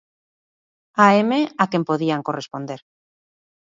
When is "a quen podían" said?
1.63-2.25